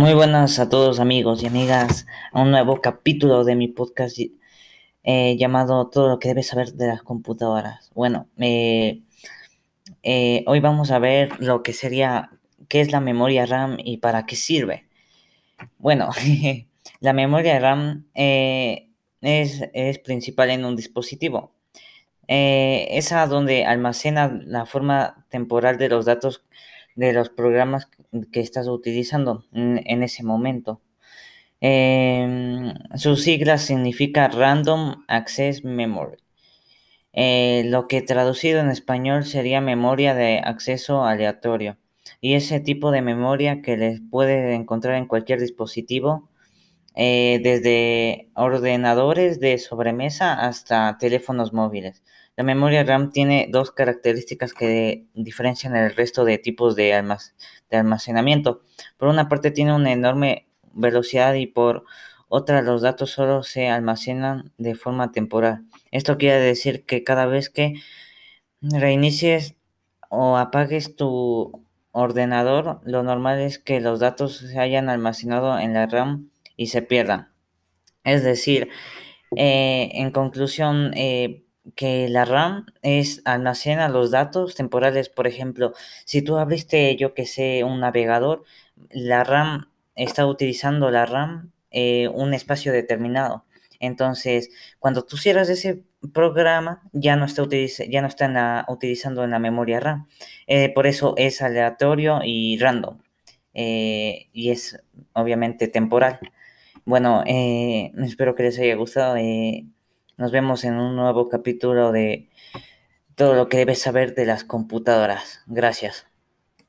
Muy 0.00 0.14
buenas 0.14 0.58
a 0.58 0.70
todos 0.70 0.98
amigos 0.98 1.42
y 1.42 1.46
amigas 1.46 2.06
a 2.32 2.40
un 2.40 2.50
nuevo 2.50 2.80
capítulo 2.80 3.44
de 3.44 3.54
mi 3.54 3.68
podcast 3.68 4.16
eh, 5.04 5.36
llamado 5.36 5.90
Todo 5.90 6.08
lo 6.08 6.18
que 6.18 6.28
debes 6.28 6.46
saber 6.46 6.72
de 6.72 6.86
las 6.86 7.02
computadoras. 7.02 7.90
Bueno, 7.94 8.26
eh, 8.38 9.02
eh, 10.02 10.42
hoy 10.46 10.60
vamos 10.60 10.90
a 10.90 10.98
ver 10.98 11.38
lo 11.38 11.62
que 11.62 11.74
sería, 11.74 12.30
qué 12.66 12.80
es 12.80 12.92
la 12.92 13.00
memoria 13.00 13.44
RAM 13.44 13.76
y 13.76 13.98
para 13.98 14.24
qué 14.24 14.36
sirve. 14.36 14.86
Bueno, 15.76 16.08
la 17.00 17.12
memoria 17.12 17.58
RAM 17.58 18.06
es, 18.14 19.60
es, 19.74 19.98
principal 19.98 20.48
en 20.48 20.64
un 20.64 20.76
dispositivo. 20.76 21.52
es 22.26 23.12
a 23.12 23.26
donde 23.26 23.66
almacena 23.66 24.40
la 24.46 24.64
forma 24.64 25.26
temporal 25.28 25.76
de 25.76 25.90
los 25.90 26.06
datos 26.06 26.42
de 26.96 27.12
los 27.12 27.30
programas 27.30 27.88
que 28.32 28.40
estás 28.40 28.68
utilizando 28.68 29.44
en, 29.52 30.02
ese 30.02 30.22
momento. 30.22 30.80
Em, 31.60 32.74
su 32.94 33.16
sigla 33.16 33.58
significa 33.58 34.28
Random 34.28 35.04
Access 35.08 35.64
Memory, 35.64 36.18
eh, 37.12 37.64
lo 37.66 37.88
que 37.88 38.02
traducido 38.02 38.60
en 38.60 38.70
español 38.70 39.24
sería 39.24 39.60
memoria 39.60 40.14
de 40.14 40.38
acceso 40.38 41.04
aleatorio. 41.04 41.78
Y 42.20 42.34
ese 42.34 42.60
tipo 42.60 42.90
de 42.90 43.02
memoria 43.02 43.62
que 43.62 43.76
les 43.76 44.00
puede 44.00 44.54
encontrar 44.54 44.96
en 44.96 45.06
cualquier 45.06 45.40
dispositivo, 45.40 46.30
eh, 46.96 47.40
desde 47.42 48.30
ordenadores 48.34 49.40
de 49.40 49.58
sobremesa 49.58 50.34
hasta 50.34 50.98
teléfonos 50.98 51.52
móviles. 51.52 52.02
La 52.40 52.44
memoria 52.44 52.84
RAM 52.84 53.12
tiene 53.12 53.48
dos 53.50 53.70
características 53.70 54.54
que 54.54 55.04
diferencian 55.12 55.76
el 55.76 55.94
resto 55.94 56.24
de 56.24 56.38
tipos 56.38 56.74
de, 56.74 56.94
almacenamiento. 57.70 58.62
Por 58.96 59.08
una 59.08 59.28
parte 59.28 59.50
tiene 59.50 59.74
una 59.74 59.92
enorme 59.92 60.48
velocidad 60.72 61.34
y 61.34 61.46
por 61.46 61.84
otra 62.28 62.62
los 62.62 62.80
datos 62.80 63.10
solo 63.10 63.42
se 63.42 63.68
almacenan 63.68 64.54
de 64.56 64.74
forma 64.74 65.12
temporal. 65.12 65.66
Esto 65.90 66.16
quiere 66.16 66.40
decir 66.40 66.86
que 66.86 67.04
cada 67.04 67.26
vez 67.26 67.50
que 67.50 67.74
reinicies 68.62 69.54
o 70.08 70.38
apagues 70.38 70.96
tu 70.96 71.66
ordenador, 71.92 72.80
lo 72.84 73.02
normal 73.02 73.40
es 73.40 73.58
que 73.58 73.80
los 73.80 74.00
datos 74.00 74.38
se 74.38 74.58
hayan 74.58 74.88
almacenado 74.88 75.58
en 75.58 75.74
la 75.74 75.86
RAM 75.86 76.30
y 76.56 76.68
se 76.68 76.80
pierdan. 76.80 77.28
Es 78.02 78.24
decir, 78.24 78.70
eh, 79.36 79.90
en 79.92 80.10
conclusión, 80.10 80.92
eh, 80.94 81.44
que 81.80 82.10
la 82.10 82.26
RAM 82.26 82.66
es 82.82 83.22
almacena 83.24 83.88
los 83.88 84.10
datos 84.10 84.54
temporales. 84.54 85.08
Por 85.08 85.26
ejemplo, 85.26 85.72
si 86.04 86.20
tú 86.20 86.36
abriste, 86.36 86.94
yo 86.96 87.14
que 87.14 87.24
sé, 87.24 87.64
un 87.64 87.80
navegador, 87.80 88.44
la 88.90 89.24
RAM 89.24 89.70
está 89.94 90.26
utilizando 90.26 90.90
la 90.90 91.06
RAM 91.06 91.52
eh, 91.70 92.08
un 92.08 92.34
espacio 92.34 92.70
determinado. 92.72 93.46
Entonces, 93.78 94.50
cuando 94.78 95.06
tú 95.06 95.16
cierras 95.16 95.48
ese 95.48 95.82
programa, 96.12 96.82
ya 96.92 97.16
no 97.16 97.24
está, 97.24 97.46
ya 97.88 98.02
no 98.02 98.08
está 98.08 98.66
utilizando 98.68 99.24
en 99.24 99.30
la 99.30 99.38
memoria 99.38 99.80
RAM. 99.80 100.06
Eh, 100.46 100.70
por 100.74 100.86
eso 100.86 101.14
es 101.16 101.40
aleatorio 101.40 102.20
y 102.22 102.58
random. 102.58 102.98
Eh, 103.54 104.28
y 104.34 104.50
es 104.50 104.78
obviamente 105.14 105.66
temporal. 105.66 106.20
Bueno, 106.84 107.24
espero 107.26 108.34
que 108.34 108.42
les 108.42 108.58
haya 108.58 108.74
gustado. 108.76 109.16
Nos 110.20 110.32
vemos 110.32 110.64
en 110.64 110.74
un 110.74 110.96
nuevo 110.96 111.30
capítulo 111.30 111.92
de 111.92 112.28
todo 113.14 113.32
lo 113.32 113.48
que 113.48 113.56
debes 113.56 113.80
saber 113.80 114.14
de 114.14 114.26
las 114.26 114.44
computadoras. 114.44 115.42
Gracias. 115.46 116.09